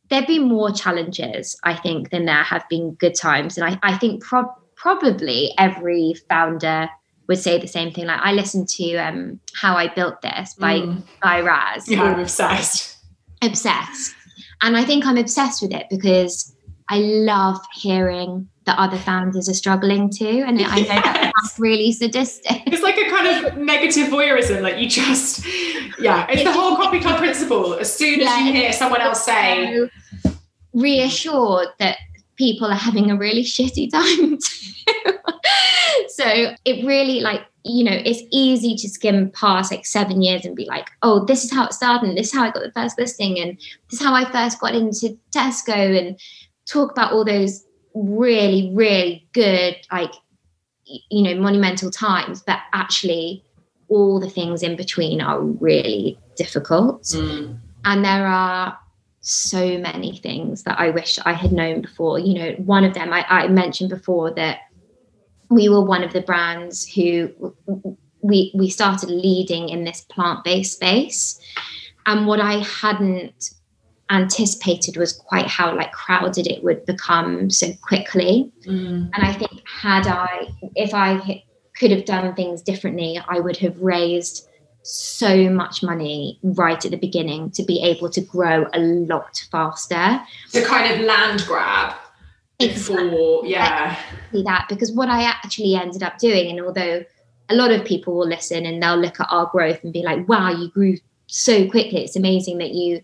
[0.09, 3.97] there've been more challenges I think than there have been good times, and I I
[3.97, 6.87] think pro- probably every founder
[7.27, 8.05] would say the same thing.
[8.05, 11.01] Like I listened to um, How I Built This by mm.
[11.21, 11.89] Guy Raz.
[11.89, 12.95] Yeah, I'm obsessed.
[13.41, 14.13] Obsessed.
[14.61, 16.55] And I think I'm obsessed with it because
[16.87, 20.43] I love hearing that other founders are struggling too.
[20.45, 21.33] And I know yes.
[21.35, 22.61] that's really sadistic.
[22.67, 24.61] It's like a kind of negative voyeurism.
[24.61, 25.43] Like you just,
[25.99, 27.73] yeah, it's, the whole Club principle.
[27.73, 29.89] As soon as yeah, you hear someone else say,
[30.73, 31.97] reassured that
[32.35, 35.13] people are having a really shitty time too.
[36.07, 40.55] so it really like you know it's easy to skim past like seven years and
[40.55, 42.71] be like oh this is how it started and this is how i got the
[42.71, 43.57] first listing and
[43.89, 46.19] this is how i first got into tesco and
[46.65, 50.11] talk about all those really really good like
[50.85, 53.43] you know monumental times but actually
[53.87, 57.57] all the things in between are really difficult mm.
[57.85, 58.77] and there are
[59.27, 62.19] so many things that i wish i had known before.
[62.19, 64.59] You know one of them i, I mentioned before that
[65.49, 67.31] we were one of the brands who
[68.21, 71.39] we we started leading in this plant-based space.
[72.05, 73.55] And what i hadn't
[74.11, 78.51] anticipated was quite how like crowded it would become so quickly.
[78.67, 79.09] Mm.
[79.11, 81.43] and i think had i if i
[81.75, 84.47] could have done things differently i would have raised
[84.85, 90.21] so much money right at the beginning to be able to grow a lot faster.
[90.51, 91.95] The kind of land grab
[92.59, 93.99] before yeah.
[94.31, 97.03] That because what i actually ended up doing and although
[97.49, 100.25] a lot of people will listen and they'll look at our growth and be like
[100.29, 100.95] wow you grew
[101.27, 102.03] so quickly.
[102.03, 103.01] It's amazing that you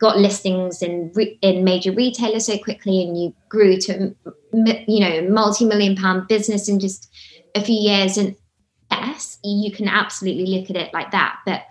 [0.00, 4.14] got listings in re- in major retailers so quickly and you grew to
[4.52, 7.10] you know multi-million pound business in just
[7.54, 8.16] a few years.
[8.16, 8.36] And
[8.92, 11.38] yes, you can absolutely look at it like that.
[11.46, 11.62] But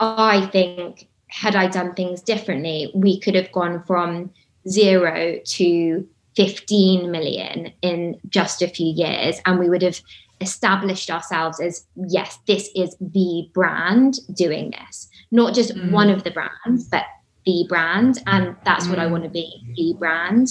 [0.00, 4.30] I think had I done things differently, we could have gone from
[4.68, 9.40] zero to 15 million in just a few years.
[9.44, 10.00] And we would have
[10.40, 15.90] established ourselves as, yes, this is the brand doing this, not just mm.
[15.90, 17.04] one of the brands, but
[17.46, 18.22] the brand.
[18.26, 18.90] And that's mm.
[18.90, 19.12] what I mm.
[19.12, 20.48] want to be the brand.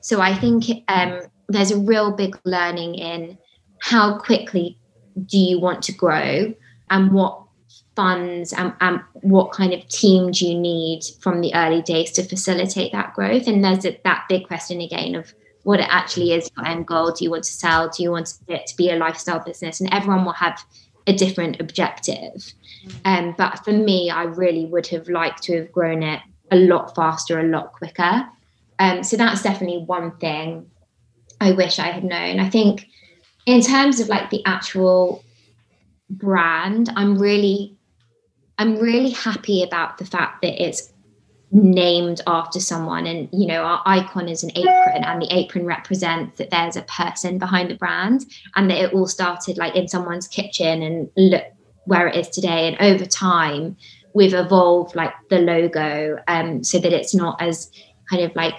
[0.00, 3.38] So I think um, there's a real big learning in
[3.80, 4.78] how quickly
[5.26, 6.54] do you want to grow?
[6.90, 7.40] And what
[7.96, 12.22] funds and, and what kind of team do you need from the early days to
[12.22, 13.46] facilitate that growth?
[13.46, 17.12] And there's a, that big question again of what it actually is your end goal.
[17.12, 17.88] Do you want to sell?
[17.88, 19.80] Do you want it to be a lifestyle business?
[19.80, 20.62] And everyone will have
[21.06, 22.52] a different objective.
[23.04, 26.94] Um, but for me i really would have liked to have grown it a lot
[26.94, 28.26] faster a lot quicker.
[28.78, 30.70] Um, so that's definitely one thing
[31.40, 32.40] i wish i had known.
[32.40, 32.86] I think
[33.46, 35.24] in terms of like the actual
[36.10, 37.76] brand, I'm really
[38.56, 40.92] I'm really happy about the fact that it's
[41.50, 43.06] named after someone.
[43.06, 46.82] And you know our icon is an apron and the apron represents that there's a
[46.82, 48.24] person behind the brand
[48.56, 51.44] and that it all started like in someone's kitchen and look
[51.86, 52.68] where it is today.
[52.68, 53.76] And over time
[54.14, 57.70] we've evolved like the logo um so that it's not as
[58.08, 58.54] kind of like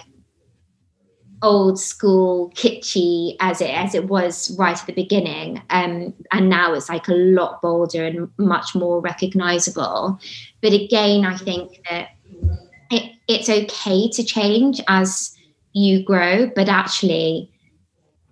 [1.42, 5.62] old school kitschy as it as it was right at the beginning.
[5.70, 10.18] Um, and now it's like a lot bolder and much more recognizable.
[10.62, 12.08] But again i think that
[12.90, 15.36] it, it's okay to change as
[15.72, 17.50] you grow but actually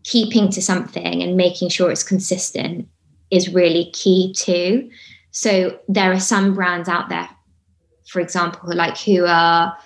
[0.05, 2.89] keeping to something and making sure it's consistent
[3.31, 4.91] is really key too.
[5.31, 7.29] So there are some brands out there
[8.09, 9.77] for example like who are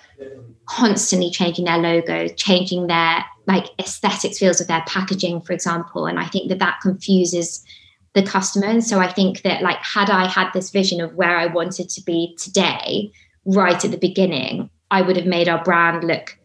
[0.69, 6.05] constantly changing their logo, changing their like aesthetics feels of their packaging, for example.
[6.05, 7.65] And I think that that confuses
[8.13, 8.67] the customer.
[8.67, 11.89] And so I think that like had I had this vision of where I wanted
[11.89, 13.11] to be today,
[13.45, 16.37] right at the beginning, I would have made our brand look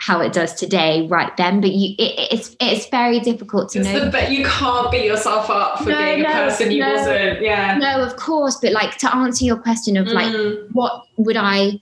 [0.00, 3.88] how it does today right then but you it, it's it's very difficult to it's
[3.88, 6.94] know but you can't beat yourself up for no, being no, a person you no,
[6.94, 10.70] wasn't yeah no of course but like to answer your question of like mm.
[10.70, 11.72] what would i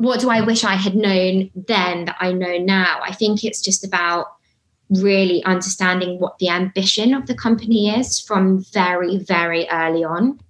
[0.00, 3.00] what do I wish I had known then that I know now?
[3.04, 4.28] I think it's just about
[4.88, 10.40] really understanding what the ambition of the company is from very, very early on.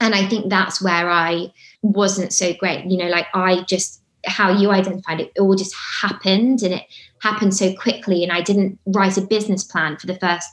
[0.00, 2.84] And I think that's where I wasn't so great.
[2.86, 6.82] You know, like I just, how you identified it, it all just happened and it
[7.20, 8.24] happened so quickly.
[8.24, 10.48] And I didn't write a business plan for the first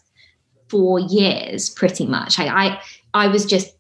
[0.70, 2.38] four years, pretty much.
[2.38, 2.82] I, I,
[3.16, 3.76] I was just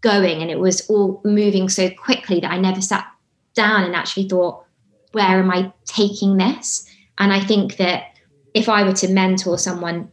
[0.00, 3.06] going and it was all moving so quickly that I never sat
[3.54, 4.64] down and actually thought,
[5.12, 6.88] where am I taking this?
[7.18, 8.14] And I think that
[8.54, 10.10] if I were to mentor someone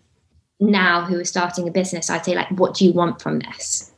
[0.59, 3.91] now who is starting a business, I'd say, like, what do you want from this?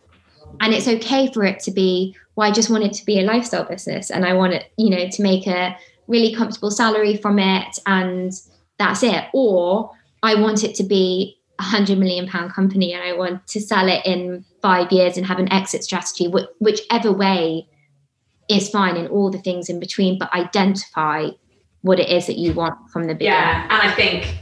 [0.61, 3.23] And it's okay for it to be, well, I just want it to be a
[3.23, 5.77] lifestyle business and I want it, you know, to make a
[6.07, 8.33] really comfortable salary from it and
[8.77, 9.25] that's it.
[9.33, 9.91] Or
[10.23, 13.87] I want it to be a hundred million pound company and I want to sell
[13.87, 17.67] it in five years and have an exit strategy, whichever way
[18.49, 21.29] is fine and all the things in between, but identify
[21.81, 23.39] what it is that you want from the beginning.
[23.39, 24.35] Yeah, and I think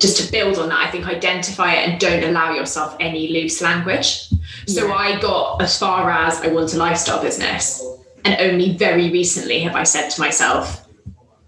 [0.00, 3.60] just to build on that, I think identify it and don't allow yourself any loose
[3.60, 4.28] language.
[4.66, 4.94] So yeah.
[4.94, 7.84] I got as far as I want a lifestyle business,
[8.24, 10.88] and only very recently have I said to myself,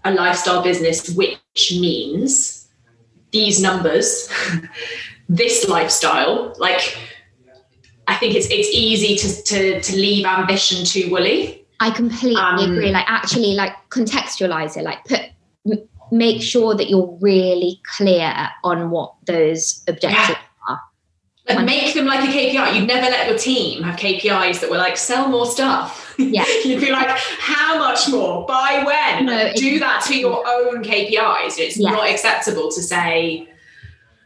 [0.03, 2.67] a lifestyle business, which means
[3.31, 4.29] these numbers,
[5.29, 6.97] this lifestyle, like
[8.07, 12.59] I think it's it's easy to to to leave ambition too woolly I completely um,
[12.59, 12.91] agree.
[12.91, 14.83] Like actually, like contextualize it.
[14.83, 15.21] Like put
[15.69, 20.35] m- make sure that you're really clear on what those objectives yeah.
[20.67, 20.81] are.
[21.47, 22.75] Like make them like a KPI.
[22.75, 26.15] You'd never let your team have KPIs that were like sell more stuff.
[26.17, 26.45] Yeah.
[26.63, 28.45] You'd be like, how much more?
[28.45, 29.25] By when?
[29.25, 31.59] No, Do that to your own KPIs.
[31.59, 31.79] It's yes.
[31.79, 33.47] not acceptable to say,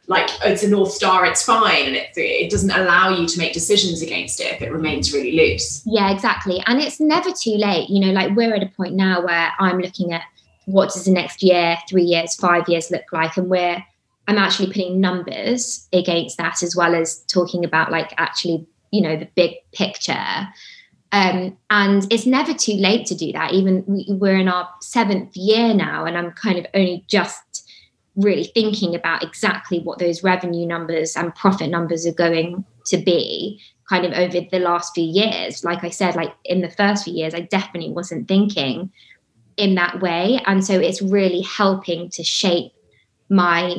[0.10, 3.54] like it's a north star it's fine and it, it doesn't allow you to make
[3.54, 5.82] decisions against it if it remains really loose.
[5.86, 6.62] Yeah exactly.
[6.66, 9.80] And it's never too late you know like we're at a point now where i'm
[9.80, 10.24] looking at
[10.66, 13.84] what does the next year three years five years look like and we're
[14.28, 19.16] i'm actually putting numbers against that as well as talking about like actually you know
[19.16, 20.48] the big picture.
[21.12, 23.54] Um, and it's never too late to do that.
[23.54, 27.42] Even we, we're in our seventh year now and i'm kind of only just
[28.16, 33.62] really thinking about exactly what those revenue numbers and profit numbers are going to be
[33.88, 37.14] kind of over the last few years like i said like in the first few
[37.14, 38.92] years i definitely wasn't thinking
[39.58, 42.72] in that way and so it's really helping to shape
[43.30, 43.78] my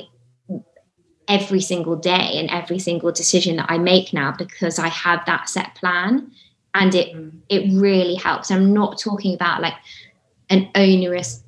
[1.31, 5.49] every single day and every single decision that I make now because I have that
[5.49, 6.29] set plan
[6.75, 7.33] and it mm.
[7.49, 8.51] it really helps.
[8.51, 9.75] I'm not talking about like
[10.51, 11.45] an onerous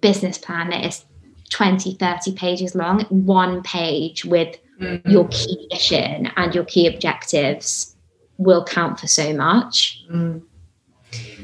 [0.00, 1.04] business plan that is
[1.48, 5.10] 20 30 pages long one page with mm-hmm.
[5.10, 7.96] your key mission and your key objectives
[8.36, 10.42] will count for so much mm.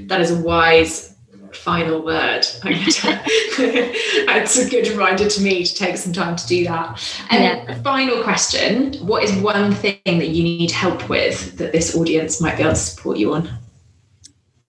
[0.07, 1.14] that is a wise
[1.55, 2.44] final word.
[2.64, 7.00] it's a good reminder to me to take some time to do that.
[7.30, 7.82] And yeah.
[7.82, 12.57] final question What is one thing that you need help with that this audience might
[12.57, 13.50] be able to support you on?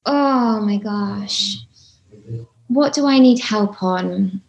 [0.06, 1.58] Oh my gosh.
[2.68, 4.42] What do I need help on?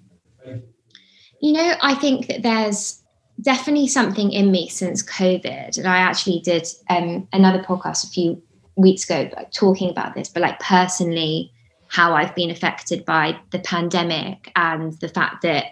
[1.46, 3.00] You know, I think that there's
[3.40, 5.78] definitely something in me since COVID.
[5.78, 8.42] And I actually did um, another podcast a few
[8.74, 11.52] weeks ago like, talking about this, but like personally,
[11.86, 15.66] how I've been affected by the pandemic and the fact that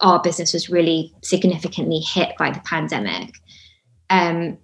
[0.00, 3.36] our business was really significantly hit by the pandemic.
[4.10, 4.58] Um,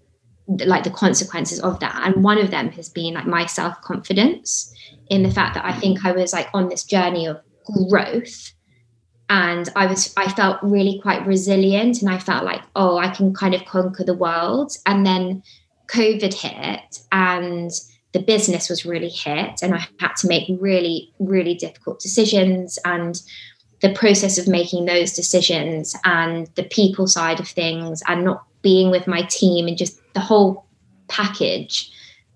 [0.49, 1.95] like the consequences of that.
[2.05, 4.75] And one of them has been like my self confidence
[5.11, 7.41] in the fact that I think I was like on this journey of
[7.89, 8.53] growth
[9.31, 13.33] and I was I felt really quite resilient and I felt like oh I can
[13.33, 15.43] kind of conquer the world and then
[15.87, 17.71] covid hit and
[18.13, 22.79] the business was really hit and I had to make really, really difficult decisions.
[22.85, 23.21] And
[23.81, 28.91] the process of making those decisions and the people side of things and not being
[28.91, 30.67] with my team and just the whole
[31.09, 31.91] package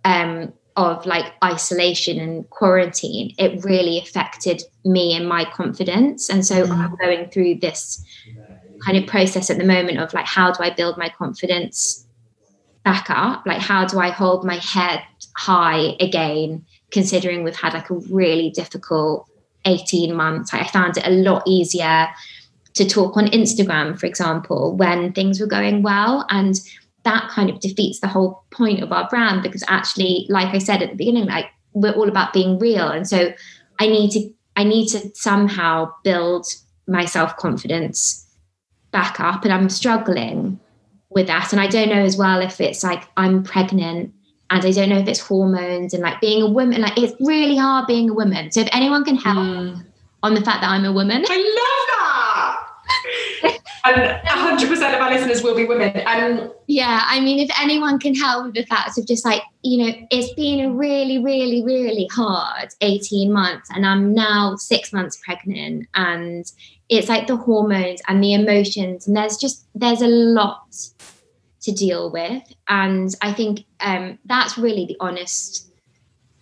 [0.05, 6.29] um, of like isolation and quarantine, it really affected me and my confidence.
[6.29, 6.73] And so mm-hmm.
[6.73, 8.05] I'm going through this
[8.85, 12.07] kind of process at the moment of like, how do I build my confidence
[12.85, 13.45] back up?
[13.47, 15.03] Like, how do I hold my head
[15.37, 19.29] high again, considering we've had like a really difficult
[19.65, 20.53] 18 months.
[20.53, 22.09] I found it a lot easier
[22.75, 26.27] to talk on Instagram, for example, when things were going well.
[26.31, 26.61] And
[27.05, 30.83] that kind of defeats the whole point of our brand because actually, like I said
[30.83, 32.89] at the beginning, like we're all about being real.
[32.89, 33.33] And so
[33.79, 36.47] I need to I need to somehow build
[36.87, 38.27] my self-confidence
[38.93, 39.45] back up.
[39.45, 40.61] And I'm struggling
[41.11, 41.53] with that.
[41.53, 44.13] And I don't know as well if it's like I'm pregnant
[44.51, 47.57] and I don't know if it's hormones and like being a woman, like it's really
[47.57, 48.51] hard being a woman.
[48.53, 49.85] So if anyone can help mm.
[50.23, 52.61] on the fact that I'm a woman, I love that.
[53.85, 56.03] and 100% of our listeners will be women.
[56.07, 59.85] Um, yeah, I mean, if anyone can help with the facts of just like, you
[59.85, 65.21] know, it's been a really, really, really hard 18 months, and I'm now six months
[65.23, 66.51] pregnant, and
[66.89, 70.75] it's like the hormones and the emotions, and there's just, there's a lot
[71.61, 72.43] to deal with.
[72.69, 75.71] And I think um, that's really the honest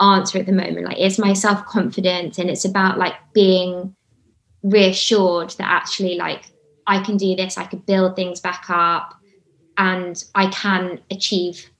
[0.00, 0.86] answer at the moment.
[0.86, 3.96] Like, it's my self confidence, and it's about like being
[4.62, 6.51] reassured that actually, like,
[6.86, 9.14] I can do this, I can build things back up,
[9.78, 11.70] and I can achieve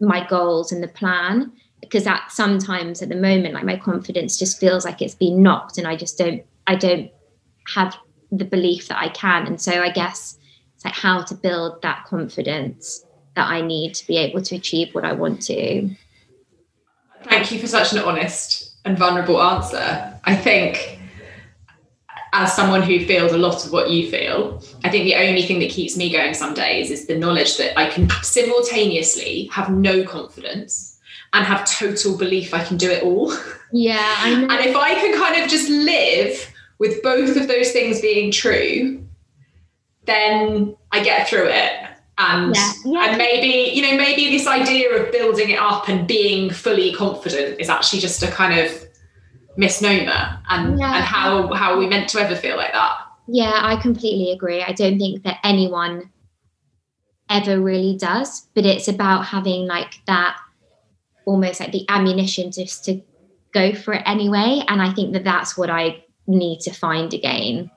[0.00, 1.52] my goals and the plan.
[1.80, 5.78] Because that sometimes at the moment, like my confidence just feels like it's been knocked,
[5.78, 7.10] and I just don't, I don't
[7.74, 7.96] have
[8.32, 9.46] the belief that I can.
[9.46, 10.38] And so I guess
[10.74, 13.04] it's like how to build that confidence
[13.36, 15.90] that I need to be able to achieve what I want to.
[17.24, 20.18] Thank you for such an honest and vulnerable answer.
[20.24, 20.98] I think
[22.34, 25.60] as someone who feels a lot of what you feel, I think the only thing
[25.60, 30.02] that keeps me going some days is the knowledge that I can simultaneously have no
[30.02, 30.98] confidence
[31.32, 33.32] and have total belief I can do it all.
[33.72, 34.26] Yeah.
[34.26, 39.04] and if I can kind of just live with both of those things being true,
[40.06, 41.72] then I get through it.
[42.18, 42.72] And yeah.
[42.84, 43.08] Yeah.
[43.08, 47.60] and maybe, you know, maybe this idea of building it up and being fully confident
[47.60, 48.83] is actually just a kind of
[49.56, 50.96] misnomer and, yeah.
[50.96, 52.98] and how how are we meant to ever feel like that?
[53.26, 54.62] Yeah, I completely agree.
[54.62, 56.10] I don't think that anyone
[57.30, 60.36] ever really does, but it's about having like that
[61.24, 63.00] almost like the ammunition just to
[63.52, 64.62] go for it anyway.
[64.68, 67.70] And I think that that's what I need to find again.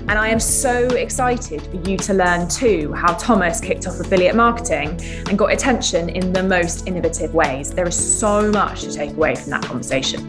[0.09, 4.35] And I am so excited for you to learn too how Thomas kicked off affiliate
[4.35, 7.71] marketing and got attention in the most innovative ways.
[7.71, 10.29] There is so much to take away from that conversation.